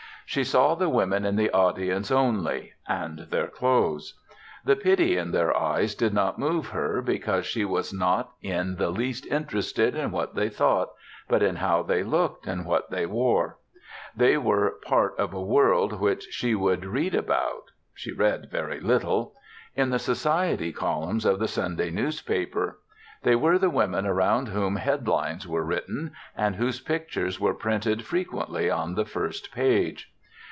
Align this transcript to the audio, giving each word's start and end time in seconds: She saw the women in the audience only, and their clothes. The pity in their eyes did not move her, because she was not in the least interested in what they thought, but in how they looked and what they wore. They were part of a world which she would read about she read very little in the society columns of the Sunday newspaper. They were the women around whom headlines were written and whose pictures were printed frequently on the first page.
She 0.27 0.45
saw 0.45 0.75
the 0.75 0.87
women 0.87 1.25
in 1.25 1.35
the 1.35 1.49
audience 1.51 2.09
only, 2.09 2.71
and 2.87 3.19
their 3.19 3.47
clothes. 3.47 4.17
The 4.63 4.77
pity 4.77 5.17
in 5.17 5.31
their 5.31 5.53
eyes 5.57 5.93
did 5.93 6.13
not 6.13 6.39
move 6.39 6.69
her, 6.69 7.01
because 7.01 7.45
she 7.45 7.65
was 7.65 7.91
not 7.91 8.31
in 8.41 8.77
the 8.77 8.91
least 8.91 9.25
interested 9.25 9.93
in 9.93 10.11
what 10.11 10.33
they 10.33 10.47
thought, 10.47 10.91
but 11.27 11.43
in 11.43 11.57
how 11.57 11.83
they 11.83 12.01
looked 12.01 12.47
and 12.47 12.65
what 12.65 12.89
they 12.91 13.05
wore. 13.05 13.57
They 14.15 14.37
were 14.37 14.79
part 14.85 15.15
of 15.19 15.33
a 15.33 15.41
world 15.41 15.99
which 15.99 16.23
she 16.31 16.55
would 16.55 16.85
read 16.85 17.13
about 17.13 17.63
she 17.93 18.13
read 18.13 18.49
very 18.49 18.79
little 18.79 19.33
in 19.75 19.89
the 19.89 19.99
society 19.99 20.71
columns 20.71 21.25
of 21.25 21.39
the 21.39 21.47
Sunday 21.49 21.89
newspaper. 21.89 22.79
They 23.23 23.35
were 23.35 23.59
the 23.59 23.69
women 23.69 24.05
around 24.05 24.47
whom 24.47 24.77
headlines 24.77 25.45
were 25.45 25.65
written 25.65 26.13
and 26.37 26.55
whose 26.55 26.79
pictures 26.79 27.37
were 27.37 27.53
printed 27.53 28.05
frequently 28.05 28.69
on 28.71 28.95
the 28.95 29.03
first 29.05 29.51
page. 29.53 30.07